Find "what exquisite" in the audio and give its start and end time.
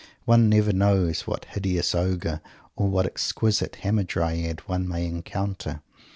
2.89-3.75